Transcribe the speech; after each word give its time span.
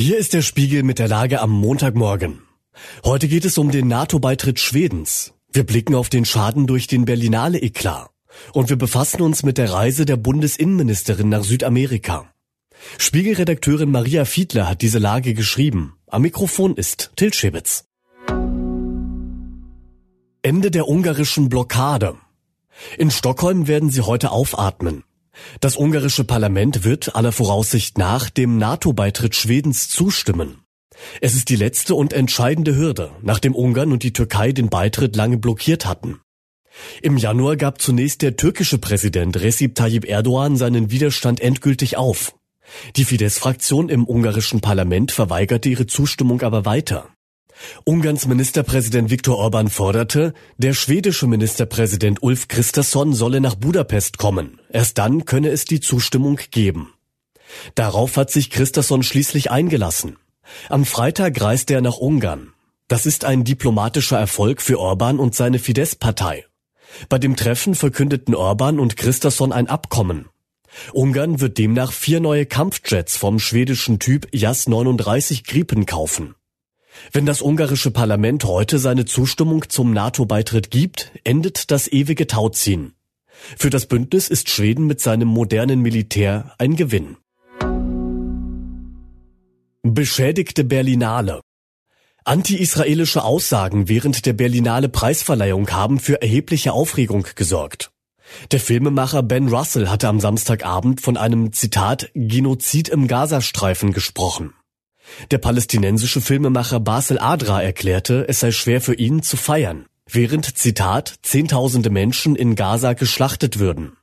Hier 0.00 0.16
ist 0.16 0.32
der 0.32 0.40
Spiegel 0.40 0.82
mit 0.82 0.98
der 0.98 1.08
Lage 1.08 1.42
am 1.42 1.50
Montagmorgen. 1.50 2.40
Heute 3.04 3.28
geht 3.28 3.44
es 3.44 3.58
um 3.58 3.70
den 3.70 3.86
NATO-Beitritt 3.86 4.58
Schwedens. 4.58 5.34
Wir 5.52 5.66
blicken 5.66 5.94
auf 5.94 6.08
den 6.08 6.24
Schaden 6.24 6.66
durch 6.66 6.86
den 6.86 7.04
Berlinale 7.04 7.58
Eklat. 7.58 8.08
Und 8.54 8.70
wir 8.70 8.76
befassen 8.76 9.20
uns 9.20 9.42
mit 9.42 9.58
der 9.58 9.70
Reise 9.70 10.06
der 10.06 10.16
Bundesinnenministerin 10.16 11.28
nach 11.28 11.44
Südamerika. 11.44 12.32
Spiegelredakteurin 12.96 13.90
Maria 13.90 14.24
Fiedler 14.24 14.70
hat 14.70 14.80
diese 14.80 14.98
Lage 14.98 15.34
geschrieben. 15.34 15.98
Am 16.06 16.22
Mikrofon 16.22 16.76
ist 16.76 17.12
Til 17.16 17.34
Schibitz. 17.34 17.84
Ende 20.40 20.70
der 20.70 20.88
ungarischen 20.88 21.50
Blockade. 21.50 22.14
In 22.96 23.10
Stockholm 23.10 23.68
werden 23.68 23.90
sie 23.90 24.00
heute 24.00 24.30
aufatmen. 24.30 25.04
Das 25.60 25.76
ungarische 25.76 26.24
Parlament 26.24 26.84
wird 26.84 27.14
aller 27.14 27.32
Voraussicht 27.32 27.98
nach 27.98 28.30
dem 28.30 28.58
NATO-Beitritt 28.58 29.34
Schwedens 29.34 29.88
zustimmen. 29.88 30.58
Es 31.20 31.34
ist 31.34 31.48
die 31.48 31.56
letzte 31.56 31.94
und 31.94 32.12
entscheidende 32.12 32.76
Hürde, 32.76 33.12
nachdem 33.22 33.54
Ungarn 33.54 33.92
und 33.92 34.02
die 34.02 34.12
Türkei 34.12 34.52
den 34.52 34.68
Beitritt 34.68 35.16
lange 35.16 35.38
blockiert 35.38 35.86
hatten. 35.86 36.20
Im 37.02 37.16
Januar 37.16 37.56
gab 37.56 37.80
zunächst 37.80 38.22
der 38.22 38.36
türkische 38.36 38.78
Präsident 38.78 39.40
Recep 39.40 39.74
Tayyip 39.74 40.04
Erdogan 40.04 40.56
seinen 40.56 40.90
Widerstand 40.90 41.40
endgültig 41.40 41.96
auf. 41.96 42.34
Die 42.96 43.04
Fidesz-Fraktion 43.04 43.88
im 43.88 44.06
ungarischen 44.06 44.60
Parlament 44.60 45.10
verweigerte 45.10 45.68
ihre 45.68 45.86
Zustimmung 45.86 46.42
aber 46.42 46.64
weiter. 46.64 47.08
Ungarns 47.84 48.26
Ministerpräsident 48.26 49.10
Viktor 49.10 49.38
Orban 49.38 49.68
forderte, 49.68 50.32
der 50.58 50.74
schwedische 50.74 51.26
Ministerpräsident 51.26 52.22
Ulf 52.22 52.48
Christasson 52.48 53.12
solle 53.12 53.40
nach 53.40 53.54
Budapest 53.54 54.18
kommen. 54.18 54.60
Erst 54.70 54.98
dann 54.98 55.24
könne 55.24 55.48
es 55.48 55.64
die 55.64 55.80
Zustimmung 55.80 56.38
geben. 56.50 56.94
Darauf 57.74 58.16
hat 58.16 58.30
sich 58.30 58.50
Christasson 58.50 59.02
schließlich 59.02 59.50
eingelassen. 59.50 60.16
Am 60.68 60.84
Freitag 60.84 61.40
reiste 61.40 61.74
er 61.74 61.80
nach 61.80 61.98
Ungarn. 61.98 62.52
Das 62.88 63.06
ist 63.06 63.24
ein 63.24 63.44
diplomatischer 63.44 64.18
Erfolg 64.18 64.62
für 64.62 64.78
Orban 64.78 65.18
und 65.18 65.34
seine 65.34 65.58
Fidesz-Partei. 65.58 66.44
Bei 67.08 67.18
dem 67.18 67.36
Treffen 67.36 67.74
verkündeten 67.74 68.34
Orban 68.34 68.80
und 68.80 68.96
Christasson 68.96 69.52
ein 69.52 69.68
Abkommen. 69.68 70.28
Ungarn 70.92 71.40
wird 71.40 71.58
demnach 71.58 71.92
vier 71.92 72.20
neue 72.20 72.46
Kampfjets 72.46 73.16
vom 73.16 73.38
schwedischen 73.38 73.98
Typ 73.98 74.28
Jas 74.32 74.68
39 74.68 75.44
Gripen 75.44 75.86
kaufen. 75.86 76.34
Wenn 77.12 77.26
das 77.26 77.42
ungarische 77.42 77.90
Parlament 77.90 78.44
heute 78.44 78.78
seine 78.78 79.04
Zustimmung 79.04 79.68
zum 79.68 79.92
NATO-Beitritt 79.92 80.70
gibt, 80.70 81.12
endet 81.24 81.70
das 81.70 81.88
ewige 81.88 82.26
Tauziehen. 82.26 82.94
Für 83.56 83.70
das 83.70 83.86
Bündnis 83.86 84.28
ist 84.28 84.50
Schweden 84.50 84.86
mit 84.86 85.00
seinem 85.00 85.28
modernen 85.28 85.80
Militär 85.80 86.52
ein 86.58 86.76
Gewinn. 86.76 87.16
Beschädigte 89.82 90.62
Berlinale 90.64 91.40
Anti-israelische 92.24 93.24
Aussagen 93.24 93.88
während 93.88 94.26
der 94.26 94.34
Berlinale 94.34 94.90
Preisverleihung 94.90 95.70
haben 95.70 95.98
für 95.98 96.20
erhebliche 96.20 96.72
Aufregung 96.72 97.26
gesorgt. 97.34 97.90
Der 98.52 98.60
Filmemacher 98.60 99.22
Ben 99.22 99.48
Russell 99.48 99.88
hatte 99.88 100.06
am 100.06 100.20
Samstagabend 100.20 101.00
von 101.00 101.16
einem 101.16 101.52
Zitat 101.52 102.10
Genozid 102.14 102.88
im 102.88 103.08
Gazastreifen 103.08 103.92
gesprochen. 103.92 104.52
Der 105.30 105.38
palästinensische 105.38 106.20
Filmemacher 106.20 106.80
Basel 106.80 107.18
Adra 107.18 107.62
erklärte, 107.62 108.26
es 108.28 108.40
sei 108.40 108.52
schwer 108.52 108.80
für 108.80 108.94
ihn 108.94 109.22
zu 109.22 109.36
feiern, 109.36 109.86
während, 110.08 110.56
Zitat, 110.56 111.14
Zehntausende 111.22 111.90
Menschen 111.90 112.36
in 112.36 112.54
Gaza 112.54 112.94
geschlachtet 112.94 113.58
würden. 113.58 113.96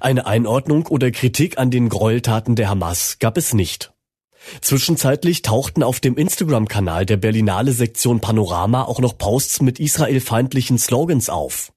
Eine 0.00 0.26
Einordnung 0.26 0.86
oder 0.86 1.10
Kritik 1.10 1.58
an 1.58 1.70
den 1.70 1.88
Gräueltaten 1.88 2.54
der 2.54 2.68
Hamas 2.68 3.18
gab 3.18 3.36
es 3.36 3.54
nicht. 3.54 3.92
Zwischenzeitlich 4.60 5.42
tauchten 5.42 5.82
auf 5.82 6.00
dem 6.00 6.16
Instagram-Kanal 6.16 7.06
der 7.06 7.18
Berlinale 7.18 7.72
Sektion 7.72 8.20
Panorama 8.20 8.84
auch 8.84 9.00
noch 9.00 9.18
Posts 9.18 9.62
mit 9.62 9.78
israelfeindlichen 9.78 10.78
Slogans 10.78 11.28
auf. 11.28 11.72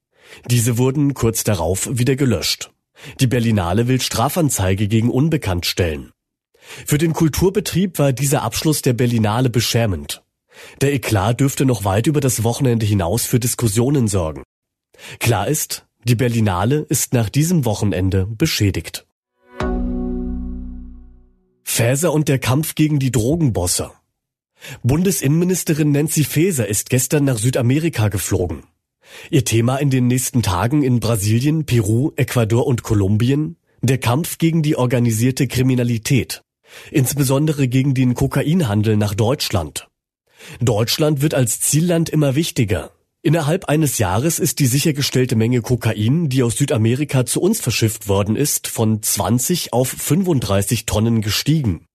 Diese 0.49 0.77
wurden 0.77 1.13
kurz 1.13 1.43
darauf 1.43 1.89
wieder 1.91 2.15
gelöscht. 2.15 2.71
Die 3.19 3.27
Berlinale 3.27 3.87
will 3.87 3.99
Strafanzeige 3.99 4.87
gegen 4.87 5.11
Unbekannt 5.11 5.65
stellen. 5.65 6.11
Für 6.85 6.97
den 6.97 7.13
Kulturbetrieb 7.13 7.99
war 7.99 8.13
dieser 8.13 8.41
Abschluss 8.41 8.81
der 8.81 8.93
Berlinale 8.93 9.49
beschämend. 9.49 10.23
Der 10.81 10.93
Eklat 10.93 11.39
dürfte 11.39 11.65
noch 11.65 11.83
weit 11.83 12.07
über 12.07 12.19
das 12.19 12.43
Wochenende 12.43 12.85
hinaus 12.85 13.25
für 13.25 13.39
Diskussionen 13.39 14.07
sorgen. 14.07 14.43
Klar 15.19 15.47
ist, 15.47 15.85
die 16.03 16.15
Berlinale 16.15 16.85
ist 16.89 17.13
nach 17.13 17.29
diesem 17.29 17.65
Wochenende 17.65 18.25
beschädigt. 18.25 19.05
Faeser 21.63 22.13
und 22.13 22.27
der 22.27 22.39
Kampf 22.39 22.75
gegen 22.75 22.99
die 22.99 23.11
Drogenbosse. 23.11 23.91
Bundesinnenministerin 24.83 25.91
Nancy 25.91 26.23
Faeser 26.23 26.67
ist 26.67 26.89
gestern 26.89 27.25
nach 27.25 27.37
Südamerika 27.37 28.09
geflogen. 28.09 28.63
Ihr 29.29 29.43
Thema 29.43 29.77
in 29.77 29.89
den 29.89 30.07
nächsten 30.07 30.41
Tagen 30.41 30.83
in 30.83 30.99
Brasilien, 30.99 31.65
Peru, 31.65 32.11
Ecuador 32.15 32.67
und 32.67 32.83
Kolumbien 32.83 33.57
der 33.81 33.97
Kampf 33.97 34.37
gegen 34.37 34.61
die 34.61 34.77
organisierte 34.77 35.47
Kriminalität 35.47 36.42
insbesondere 36.91 37.67
gegen 37.67 37.93
den 37.93 38.13
Kokainhandel 38.13 38.97
nach 38.97 39.13
Deutschland. 39.13 39.87
Deutschland 40.59 41.21
wird 41.21 41.33
als 41.33 41.59
Zielland 41.59 42.09
immer 42.09 42.35
wichtiger. 42.35 42.91
Innerhalb 43.21 43.69
eines 43.69 43.99
Jahres 43.99 44.37
ist 44.37 44.59
die 44.59 44.65
sichergestellte 44.65 45.37
Menge 45.37 45.61
Kokain, 45.61 46.27
die 46.27 46.43
aus 46.43 46.57
Südamerika 46.57 47.25
zu 47.25 47.41
uns 47.41 47.61
verschifft 47.61 48.09
worden 48.09 48.35
ist, 48.35 48.67
von 48.67 49.01
20 49.01 49.71
auf 49.71 49.87
35 49.87 50.85
Tonnen 50.85 51.21
gestiegen. 51.21 51.85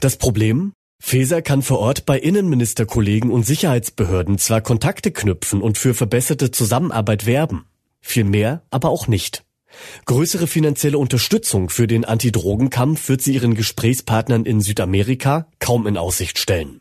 Das 0.00 0.16
Problem? 0.16 0.72
Faeser 1.02 1.42
kann 1.42 1.60
vor 1.60 1.80
Ort 1.80 2.06
bei 2.06 2.18
Innenministerkollegen 2.18 3.30
und 3.30 3.44
Sicherheitsbehörden 3.44 4.38
zwar 4.38 4.62
Kontakte 4.62 5.10
knüpfen 5.10 5.60
und 5.60 5.76
für 5.76 5.92
verbesserte 5.92 6.50
Zusammenarbeit 6.50 7.26
werben, 7.26 7.66
viel 8.00 8.24
mehr 8.24 8.62
aber 8.70 8.88
auch 8.88 9.06
nicht. 9.06 9.43
Größere 10.06 10.46
finanzielle 10.46 10.98
Unterstützung 10.98 11.70
für 11.70 11.86
den 11.86 12.04
Antidrogenkampf 12.04 13.08
wird 13.08 13.22
sie 13.22 13.34
ihren 13.34 13.54
Gesprächspartnern 13.54 14.44
in 14.44 14.60
Südamerika 14.60 15.46
kaum 15.58 15.86
in 15.86 15.96
Aussicht 15.96 16.38
stellen. 16.38 16.80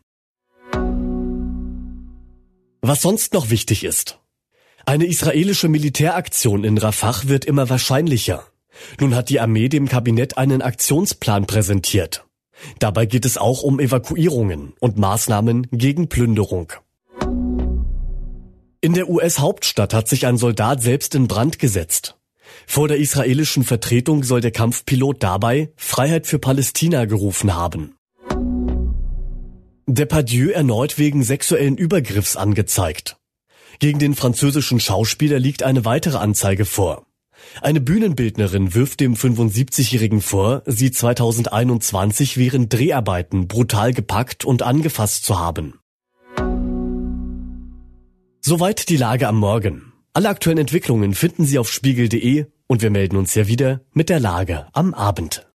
Was 2.81 3.02
sonst 3.02 3.34
noch 3.34 3.50
wichtig 3.50 3.84
ist. 3.84 4.20
Eine 4.86 5.06
israelische 5.06 5.70
Militäraktion 5.70 6.66
in 6.66 6.78
Rafah 6.78 7.22
wird 7.28 7.46
immer 7.46 7.70
wahrscheinlicher. 7.70 8.46
Nun 9.00 9.16
hat 9.16 9.30
die 9.30 9.40
Armee 9.40 9.70
dem 9.70 9.88
Kabinett 9.88 10.38
einen 10.38 10.62
Aktionsplan 10.62 11.46
präsentiert. 11.46 12.25
Dabei 12.80 13.06
geht 13.06 13.25
es 13.25 13.38
auch 13.38 13.64
um 13.64 13.80
Evakuierungen 13.80 14.74
und 14.80 14.98
Maßnahmen 14.98 15.68
gegen 15.72 16.10
Plünderung. 16.10 16.74
In 18.81 18.94
der 18.94 19.10
US-Hauptstadt 19.10 19.94
hat 19.94 20.10
sich 20.10 20.25
ein 20.25 20.38
Soldat 20.38 20.81
selbst 20.81 21.16
in 21.16 21.28
Brand 21.28 21.60
gesetzt. 21.60 22.18
Vor 22.68 22.88
der 22.88 22.97
israelischen 22.97 23.64
Vertretung 23.64 24.24
soll 24.24 24.41
der 24.41 24.52
Kampfpilot 24.52 25.22
dabei 25.22 25.72
Freiheit 25.75 26.28
für 26.28 26.40
Palästina 26.40 27.06
gerufen 27.06 27.56
haben. 27.56 27.96
Depardieu 29.86 30.50
erneut 30.50 30.97
wegen 30.97 31.24
sexuellen 31.24 31.78
Übergriffs 31.78 32.36
angezeigt. 32.36 33.18
Gegen 33.80 34.00
den 34.00 34.16
französischen 34.16 34.80
Schauspieler 34.80 35.40
liegt 35.40 35.63
eine 35.63 35.86
weitere 35.86 36.18
Anzeige 36.18 36.66
vor. 36.66 37.06
Eine 37.62 37.81
Bühnenbildnerin 37.81 38.74
wirft 38.74 39.00
dem 39.00 39.16
75-Jährigen 39.16 40.22
vor, 40.22 40.63
sie 40.66 40.92
2021 40.92 42.38
während 42.38 42.74
Dreharbeiten 42.74 43.47
brutal 43.47 43.94
gepackt 43.94 44.46
und 44.46 44.62
angefasst 44.62 45.25
zu 45.25 45.40
haben. 45.40 45.80
Soweit 48.42 48.90
die 48.90 48.97
Lage 48.97 49.28
am 49.28 49.38
Morgen. 49.38 49.93
Alle 50.16 50.29
aktuellen 50.29 50.59
Entwicklungen 50.59 51.16
finden 51.16 51.44
Sie 51.44 51.57
auf 51.57 51.72
spiegel.de 51.72 52.46
und 52.68 52.84
wir 52.84 52.91
melden 52.91 53.18
uns 53.18 53.34
ja 53.34 53.47
wieder 53.47 53.81
mit 53.94 54.09
der 54.09 54.19
Lage 54.19 54.68
am 54.74 54.94
Abend. 54.94 55.51